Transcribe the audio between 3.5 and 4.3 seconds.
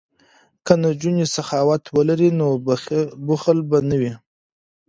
به نه وي.